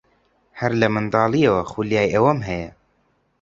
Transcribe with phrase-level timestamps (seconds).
[0.59, 2.71] هەر لە منداڵییەوە خولیای ئەوەم هەیە.